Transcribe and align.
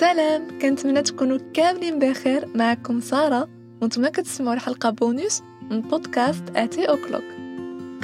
سلام. 0.00 0.58
كنتمنى 0.62 1.02
تكونوا 1.02 1.38
كاملين 1.54 1.98
بخير 1.98 2.48
معكم 2.54 3.00
سارة. 3.00 3.48
وأنتم 3.82 4.06
كتسمعوا 4.08 4.54
الحلقة 4.54 4.90
بونوس 4.90 5.42
من 5.70 5.80
بودكاست 5.80 6.44
أتاي 6.56 6.84
o'clock 6.84 7.24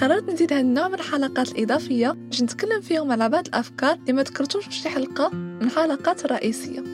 قررت 0.00 0.30
نزيد 0.30 0.53
هاد 0.53 0.64
النوع 0.64 0.88
من 0.88 0.95
الحلقات 0.95 1.53
الإضافية 1.53 2.11
باش 2.11 2.42
نتكلم 2.42 2.80
فيهم 2.80 3.12
على 3.12 3.29
بعض 3.29 3.46
الأفكار 3.46 3.92
اللي 3.92 4.12
ما 4.12 4.22
ذكرتوش 4.22 4.64
في 4.64 4.88
حلقة 4.88 5.29
من 5.34 5.62
الحلقات 5.62 6.24
الرئيسيه 6.24 6.84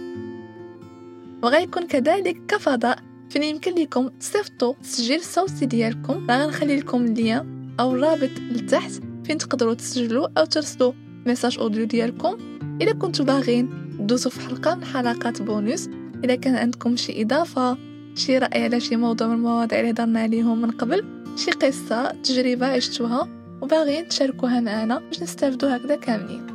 وغيكون 1.42 1.86
كذلك 1.86 2.46
كفضاء 2.48 2.98
فين 3.30 3.42
يمكن 3.42 3.74
لكم 3.74 4.08
تصيفطوا 4.08 4.74
تسجيل 4.82 5.18
الصوتي 5.18 5.66
ديالكم. 5.66 6.26
راه 6.30 6.44
غنخلي 6.44 6.76
لكم 6.76 7.04
ال 7.04 7.18
lien 7.18 7.74
أو 7.80 7.94
الرابط 7.94 8.30
لتحت 8.50 8.92
فين 9.24 9.38
تقدروا 9.38 9.74
تسجلوا 9.74 10.28
أو 10.38 10.44
ترسلوا 10.44 10.92
message 11.26 11.58
audio 11.58 11.84
ديالكم. 11.84 12.36
إلا 12.82 12.92
كنتو 12.92 13.24
باغين 13.24 13.86
دوزو 14.06 14.30
في 14.30 14.40
حلقة 14.40 14.74
من 14.74 14.84
حلقات 14.84 15.42
بونوس 15.42 15.88
إذا 16.24 16.34
كان 16.34 16.56
عندكم 16.56 16.96
شي 16.96 17.22
إضافة 17.22 17.78
شي 18.14 18.38
رأي 18.38 18.64
على 18.64 18.80
شي 18.80 18.96
موضوع 18.96 19.26
من 19.26 19.34
المواضيع 19.34 19.80
اللي 19.80 19.90
هضرنا 19.90 20.20
عليهم 20.20 20.62
من 20.62 20.70
قبل 20.70 21.04
شي 21.36 21.50
قصة 21.50 22.10
تجربة 22.10 22.66
عشتوها 22.66 23.28
وباغيين 23.62 24.08
تشاركوها 24.08 24.60
معنا 24.60 24.98
باش 24.98 25.22
نستافدو 25.22 25.66
هكذا 25.66 25.96
كاملين. 25.96 26.46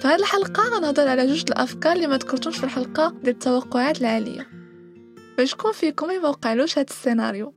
في 0.00 0.08
هذه 0.08 0.14
الحلقة 0.14 0.62
غنهضر 0.62 1.08
على 1.08 1.26
جوج 1.26 1.44
الأفكار 1.48 1.92
اللي 1.92 2.06
ما 2.06 2.16
ذكرتوش 2.16 2.58
في 2.58 2.64
الحلقة 2.64 3.10
ديال 3.10 3.28
التوقعات 3.28 4.00
العالية. 4.00 4.48
باش 5.38 5.54
كون 5.54 5.72
فيكم 5.72 6.06
ما 6.06 6.28
وقعلوش 6.28 6.78
هاد 6.78 6.88
السيناريو. 6.90 7.54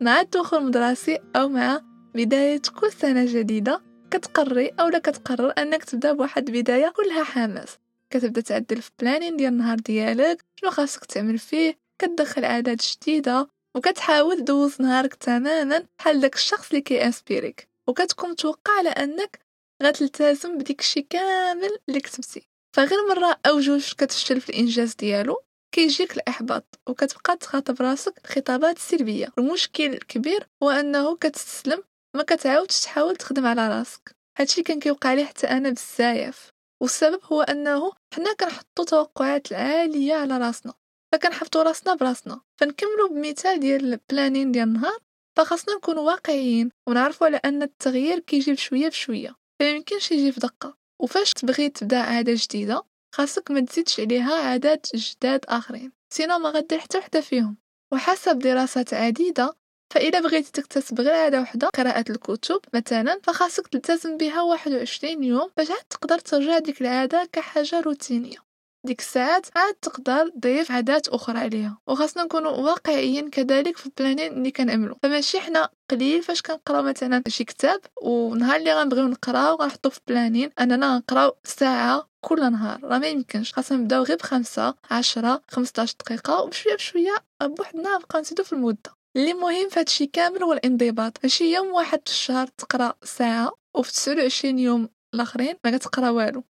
مع 0.00 0.20
الدخول 0.20 0.58
المدرسي 0.58 1.18
أو 1.36 1.48
مع 1.48 1.80
بداية 2.14 2.62
كل 2.80 2.92
سنة 2.92 3.24
جديدة 3.24 3.80
كتقري 4.10 4.68
أو 4.68 4.88
لا 4.88 4.98
كتقرر 4.98 5.52
أنك 5.58 5.84
تبدأ 5.84 6.12
بواحد 6.12 6.48
البداية 6.48 6.92
كلها 6.96 7.24
حماس. 7.24 7.78
كتبدا 8.18 8.40
تعدل 8.40 8.82
في 8.82 8.90
planning 9.00 9.36
ديال 9.36 9.52
النهار 9.52 9.78
ديالك 9.78 10.44
شنو 10.60 10.70
خاصك 10.70 11.04
تعمل 11.04 11.38
فيه؟ 11.38 11.78
كتدخل 12.02 12.44
عادات 12.44 12.82
جديدة 12.82 13.48
وكتحاول 13.76 14.44
دوز 14.44 14.82
نهارك 14.82 15.14
تماما 15.14 15.86
بحال 15.98 16.20
داك 16.20 16.34
الشخص 16.34 16.68
اللي 16.68 16.80
كي 16.80 16.96
inspire 16.96 17.52
يك 17.52 17.68
وكتكون 17.88 18.30
متوقع 18.30 18.72
على 18.78 18.88
أنك 18.88 19.40
غتلتزم 19.82 20.58
بديك 20.58 20.80
الشي 20.80 21.02
كامل 21.02 21.78
اللي 21.88 22.00
كتبتي 22.00 22.48
فغير 22.76 23.08
مرة 23.08 23.40
أو 23.46 23.60
جوج 23.60 23.92
كتفشل 23.92 24.40
في 24.40 24.50
الإنجاز 24.50 24.94
ديالو 24.94 25.42
كيجيك 25.74 26.16
الإحباط 26.16 26.80
وكتبقى 26.88 27.36
تخاطب 27.36 27.82
راسك 27.82 28.20
الخطابات 28.24 28.76
السلبية. 28.76 29.28
المشكل 29.38 29.84
الكبير 29.84 30.46
هو 30.62 30.70
أنه 30.70 31.16
كتستسلم 31.16 31.82
ما 32.16 32.22
كتعاودش 32.22 32.80
تحاول 32.80 33.16
تخدم 33.16 33.46
على 33.46 33.68
راسك. 33.68 34.16
هادشي 34.38 34.62
كان 34.62 34.80
كيوقع 34.80 35.14
لي 35.14 35.24
حتى 35.24 35.46
أنا 35.46 35.70
بزاف. 35.70 36.55
والسبب 36.82 37.20
هو 37.24 37.42
أنه 37.42 37.92
حنا 38.14 38.34
كنحطو 38.34 38.84
توقعات 38.84 39.52
عالية 39.52 40.14
على 40.14 40.38
راسنا 40.38 40.74
فكنحبطو 41.12 41.62
راسنا 41.62 41.94
براسنا 41.94 42.40
فنكملو 42.60 43.08
بمثال 43.10 43.60
ديال 43.60 43.92
البلانين 43.92 44.52
ديال 44.52 44.68
النهار 44.68 44.98
فخاصنا 45.36 45.74
نكونوا 45.74 46.02
واقعيين 46.02 46.70
ونعرفوا 46.88 47.26
على 47.26 47.40
أن 47.44 47.62
التغيير 47.62 48.18
كيجي 48.18 48.52
بشويه 48.52 48.88
بشوية 48.88 49.36
فيمكنش 49.58 50.12
يجي 50.12 50.32
في 50.32 50.40
دقة. 50.40 50.76
وفاش 51.02 51.32
تبغي 51.32 51.68
تبدأ 51.68 51.98
عادة 51.98 52.32
جديدة 52.36 52.82
خاصك 53.14 53.50
ما 53.50 53.60
تزيدش 53.60 54.00
عليها 54.00 54.34
عادات 54.34 54.96
جداد 54.96 55.44
آخرين 55.48 55.92
سينا 56.12 56.38
ما 56.38 56.48
غدير 56.48 56.78
حتى 56.78 56.98
وحدة 56.98 57.20
فيهم. 57.20 57.56
وحسب 57.92 58.38
دراسات 58.38 58.94
عديدة 58.94 59.56
فإذا 59.90 60.20
بغيتي 60.20 60.52
تكتسب 60.52 61.00
غير 61.00 61.14
عادة 61.14 61.40
وحدة 61.40 61.68
قراءة 61.68 62.04
الكتب 62.10 62.60
مثلا 62.74 63.20
فخاصك 63.22 63.66
تلتزم 63.66 64.16
بها 64.16 64.42
21 64.42 65.24
يوم 65.24 65.50
باش 65.56 65.70
عاد 65.70 65.84
تقدر 65.90 66.18
ترجع 66.18 66.58
ديك 66.58 66.80
العادة 66.80 67.28
كحاجة 67.32 67.80
روتينية. 67.80 68.46
ديك 68.86 69.00
الساعات 69.00 69.46
عاد 69.56 69.74
تقدر 69.74 70.28
تضيف 70.28 70.70
عادات 70.72 71.08
أخرى 71.08 71.38
عليها. 71.38 71.78
وخاصنا 71.86 72.24
نكونوا 72.24 72.50
واقعيين 72.50 73.30
كذلك 73.30 73.76
في 73.76 73.86
البلانين 73.86 74.32
اللي 74.32 74.50
كنعملو. 74.50 74.96
فماشي 75.02 75.40
حنا 75.40 75.68
قليل 75.90 76.22
فاش 76.22 76.42
كنقراو 76.42 76.82
مثلا 76.82 77.22
شي 77.28 77.44
كتاب 77.44 77.80
ونهار 78.02 78.56
اللي 78.56 78.74
غنبغيو 78.74 79.08
نقراو 79.08 79.56
غنحطو 79.56 79.90
في 79.90 80.00
بلانين 80.08 80.50
أننا 80.60 80.96
نقراو 80.96 81.36
ساعة 81.44 82.08
كل 82.20 82.52
نهار. 82.52 82.80
راه 82.84 82.98
ما 82.98 83.06
يمكنش. 83.06 83.52
خاصنا 83.52 83.78
نبداو 83.78 84.02
غير 84.02 84.16
بخمسة 84.16 84.74
عشرة 84.90 85.42
خمسطاش 85.48 85.94
دقيقة 85.94 86.42
وبشوية 86.42 86.74
بشوية 86.74 87.14
بوحدنا 87.42 87.96
نبقاو 87.96 88.20
نزيدو 88.20 88.42
في 88.42 88.52
المدة. 88.52 88.95
اللي 89.16 89.34
مهم 89.34 89.68
في 89.68 89.80
هادشي 89.80 90.06
كامل 90.06 90.42
هو 90.42 90.52
الانضباط. 90.52 91.18
ماشي 91.22 91.44
يوم 91.54 91.72
واحد 91.72 92.00
في 92.08 92.14
الشهر 92.14 92.46
تقرأ 92.46 92.94
ساعة 93.02 93.52
وفي 93.76 93.92
29 93.92 94.58
يوم 94.58 94.88
الآخرين 95.14 95.54
ما 95.64 95.78
كتقرأ 95.78 96.10
والو. 96.10 96.44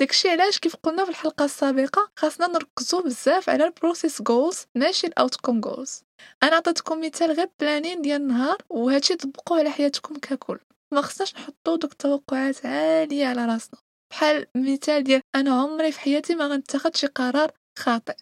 داكشي 0.00 0.28
علاش 0.28 0.58
كيف 0.58 0.76
قلنا 0.76 1.04
في 1.04 1.10
الحلقة 1.10 1.44
السابقة 1.44 2.10
خاصنا 2.16 2.46
نركزوا 2.46 3.02
بزاف 3.02 3.48
على 3.48 3.64
ال 3.64 3.71
process 3.71 4.22
goals 4.22 4.66
ماشي 4.74 5.06
ال 5.06 5.13
outcome 5.13 5.60
goals 5.60 6.02
أنا 6.42 6.56
عطيتكم 6.56 7.00
مثال 7.00 7.30
غير 7.30 7.50
planning 7.60 8.02
ديال 8.02 8.22
النهار 8.22 8.58
وهادشي 8.70 9.16
طبقوه 9.16 9.58
على 9.58 9.70
حياتكم 9.70 10.14
ككل. 10.14 10.58
ما 10.94 11.02
خصناش 11.02 11.34
نحطو 11.34 11.76
دوك 11.76 11.92
التوقعات 11.92 12.66
عالية 12.66 13.26
على 13.26 13.46
راسنا. 13.46 13.80
بحال 14.10 14.46
مثال 14.56 15.04
ديال 15.04 15.22
أنا 15.34 15.62
عمري 15.62 15.92
في 15.92 16.00
حياتي 16.00 16.34
ما 16.34 16.46
غنتخذ 16.46 16.90
شي 16.94 17.06
قرار 17.06 17.52
خاطئ. 17.78 18.16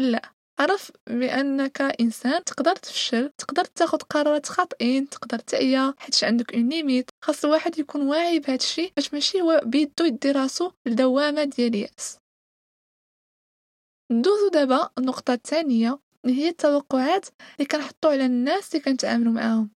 لا. 0.00 0.33
عرف 0.60 0.92
بأنك 1.06 1.80
إنسان 1.80 2.44
تقدر 2.44 2.76
تفشل 2.76 3.30
تقدر 3.38 3.64
تاخد 3.64 4.02
قرارات 4.02 4.46
خاطئين 4.46 5.08
تقدر 5.08 5.38
تعيا 5.38 5.94
حيت 5.98 6.24
عندك 6.24 6.54
une 6.54 6.68
limite 6.68 7.10
خاص 7.24 7.44
الواحد 7.44 7.78
يكون 7.78 8.08
واعي 8.08 8.38
بهذا 8.38 8.54
الشيء 8.54 8.92
باش 8.96 9.14
ماشي 9.14 9.40
هو 9.40 9.60
بيدو 9.64 10.04
يدي 10.04 10.30
راسو 10.30 10.70
لدوامة 10.86 11.44
ديال 11.44 11.74
اليأس 11.74 12.18
ندوزو 14.12 14.48
دابا 14.48 14.90
النقطه 14.98 15.32
الثانية 15.32 15.98
هي 16.26 16.48
التوقعات 16.48 17.26
اللي 17.56 17.68
كنحطو 17.68 18.08
على 18.08 18.26
الناس 18.26 18.74
اللي 18.74 18.84
كنتعاملوا 18.84 19.32
معاهم. 19.32 19.70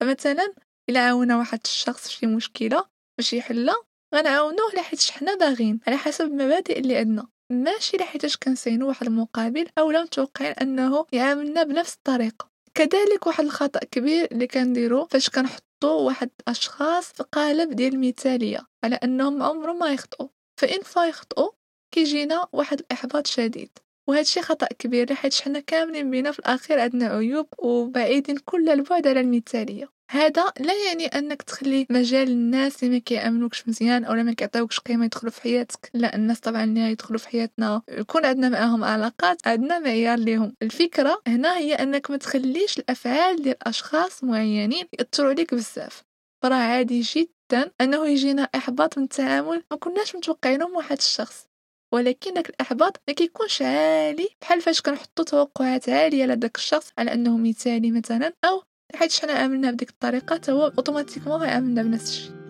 فمثلا 0.00 0.54
إلا 0.90 1.00
عاونا 1.00 1.36
واحد 1.38 1.60
الشخص 1.64 2.10
في 2.10 2.26
مشكلة 2.26 2.88
باش 3.18 3.32
يحلها 3.32 3.74
غنعاونوه 4.14 4.74
لحيت 4.74 5.10
حنا 5.10 5.34
باغين 5.34 5.80
على 5.86 5.96
حسب 5.96 6.24
المبادئ 6.24 6.78
اللي 6.78 6.96
عندنا. 6.96 7.28
ماشي 7.50 7.96
لحيتاش 7.96 8.36
كنسينو 8.36 8.88
واحد 8.88 9.06
المقابل 9.06 9.66
اولا 9.78 10.02
متوقعين 10.02 10.52
أنه 10.52 11.06
يعاملنا 11.12 11.62
بنفس 11.62 11.94
الطريقة 11.94 12.50
كذلك 12.74 13.26
واحد 13.26 13.44
الخطأ 13.44 13.80
كبير 13.90 14.28
اللي 14.32 14.46
كنديرو 14.46 15.06
فاش 15.06 15.30
كنحطو 15.30 16.06
واحد 16.06 16.30
الأشخاص 16.40 17.12
في 17.12 17.24
قالب 17.32 17.76
ديال 17.76 17.94
المثالية 17.94 18.66
على 18.84 18.94
أنهم 18.96 19.42
عمرهم 19.42 19.78
ما 19.78 19.92
يخطئوا 19.92 20.28
فإن 20.60 20.82
فيخطئوا 20.82 21.50
كيجينا 21.94 22.48
واحد 22.52 22.80
الإحباط 22.80 23.26
شديد. 23.26 23.78
وهذا 24.08 24.20
الشيء 24.20 24.42
خطأ 24.42 24.66
كبير 24.66 25.14
حيت 25.14 25.34
حنا 25.34 25.60
كاملين 25.60 26.10
بينا 26.10 26.32
في 26.32 26.38
الأخير 26.38 26.80
عندنا 26.80 27.06
عيوب 27.06 27.46
وبعيدين 27.58 28.36
كل 28.36 28.68
البعد 28.68 29.06
على 29.06 29.20
المثالية. 29.20 29.88
هذا 30.12 30.52
لا 30.60 30.74
يعني 30.86 31.06
أنك 31.06 31.42
تخلي 31.42 31.86
مجال 31.90 32.28
الناس 32.28 32.82
اللي 32.82 32.94
ما 32.94 33.00
كيأمنوكش 33.00 33.68
مزيان 33.68 34.04
أو 34.04 34.14
ما 34.14 34.32
كيعطيوكش 34.32 34.80
قيمة 34.80 35.04
يدخلوا 35.04 35.32
في 35.32 35.42
حياتك. 35.42 35.90
لا 35.94 36.16
الناس 36.16 36.40
طبعا 36.40 36.64
اللي 36.64 36.80
يدخلوا 36.80 37.18
في 37.18 37.28
حياتنا 37.28 37.82
يكون 37.88 38.24
عندنا 38.24 38.48
معاهم 38.48 38.84
علاقات 38.84 39.46
عندنا 39.46 39.78
معيار 39.78 40.18
ليهم. 40.18 40.56
الفكرة 40.62 41.22
هنا 41.26 41.56
هي 41.56 41.74
أنك 41.74 42.10
ما 42.10 42.16
تخليش 42.16 42.78
الأفعال 42.78 43.42
ديال 43.42 43.68
أشخاص 43.68 44.24
معينين 44.24 44.86
يأثروا 44.98 45.30
عليك 45.30 45.54
بزاف. 45.54 46.02
فراه 46.42 46.54
عادي 46.54 47.00
جدا 47.00 47.70
أنه 47.80 48.06
يجينا 48.06 48.42
إحباط 48.42 48.98
من 48.98 49.04
التعامل 49.04 49.62
ما 49.70 49.76
كناش 49.76 50.16
متوقعينه 50.16 50.68
من 50.68 50.76
واحد 50.76 50.96
الشخص. 50.96 51.46
ولكن 51.94 52.34
داك 52.34 52.48
الإحباط 52.48 53.00
ما 53.08 53.14
كيكونش 53.14 53.62
عالي 53.62 54.28
بحال 54.40 54.60
فاش 54.60 54.80
كنحطو 54.80 55.22
توقعات 55.22 55.88
عالية 55.88 56.26
لداك 56.26 56.56
الشخص 56.56 56.92
على 56.98 57.12
أنه 57.12 57.38
مثالي 57.38 57.90
مثلا 57.90 58.32
أو 58.44 58.62
حيت 58.94 59.12
حنا 59.20 59.32
عملنا 59.32 59.70
بديك 59.70 59.90
الطريقة 59.90 60.36
تا 60.36 60.52
هو 60.52 60.64
automatiquement 60.64 61.40
غيعاملنا 61.40 61.82
بنفس 61.82 62.10
الشيء. 62.10 62.40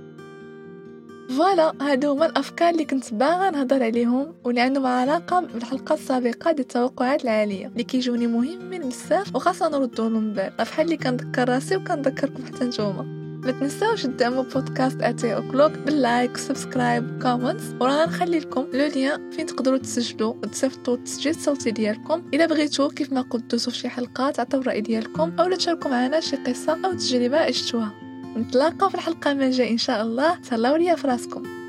voilà 1.37 1.73
هادو 1.81 2.13
هما 2.13 2.27
الأفكار 2.27 2.71
اللي 2.71 2.85
كنت 2.85 3.15
باغا 3.15 3.51
نهضر 3.51 3.83
عليهم 3.83 4.35
واللي 4.45 4.61
عندهم 4.61 4.87
علاقة 4.87 5.41
بالحلقة 5.41 5.95
السابقة 5.95 6.53
ديال 6.53 6.61
التوقعات 6.61 7.25
العالية 7.25 7.67
اللي 7.67 7.85
كيجوني 7.85 8.27
مهمين 8.27 8.89
بزاف 8.89 9.37
وخاصة 9.37 9.69
نردو 9.69 10.09
لهم 10.09 10.33
بال 10.33 10.53
بحال 10.59 10.85
اللي 10.85 10.97
كنذكر 10.97 11.49
راسي 11.49 11.77
وكنذكركم 11.77 12.45
حتى 12.47 12.65
نتوما. 12.65 13.20
ما 13.45 13.51
تنساوش 13.51 14.03
تدعموا 14.03 14.43
بودكاست 14.43 15.03
أتاي 15.03 15.35
o'clock 15.35 15.73
بال 15.73 15.94
like 15.94 16.37
subscribe 16.37 17.23
comments. 17.23 17.65
وراه 17.81 18.07
نخلي 18.07 18.39
لكم 18.39 18.67
le 18.73 18.87
lien 18.87 19.31
فين 19.31 19.47
تقدروا 19.47 19.79
تسجلوا 19.79 20.35
وتصيفطوا 20.35 20.95
التسجيل 20.95 21.35
الصوتي 21.35 21.71
ديالكم. 21.71 22.23
إلا 22.35 22.47
بغيتو 22.47 22.89
كيف 22.89 23.13
ما 23.13 23.21
قلت 23.21 23.51
دوزوا 23.51 23.73
في 23.73 23.79
شي 23.79 23.89
حلقات 23.89 24.41
عطيو 24.41 24.61
الرأي 24.61 24.81
ديالكم 24.81 25.33
أو 25.39 25.55
تشاركوا 25.55 25.91
معنا 25.91 26.21
شي 26.21 26.37
قصة 26.37 26.79
أو 26.85 26.93
تجربة 26.93 27.39
عشتوها. 27.39 27.93
نتلاقاو 28.37 28.89
في 28.89 28.95
الحلقة 28.95 29.35
من 29.35 29.51
جاي 29.51 29.71
إن 29.71 29.79
شاء 29.79 30.03
الله. 30.03 30.35
تهلاو 30.35 30.77
ليا 30.77 30.95
فراسكم 30.95 31.60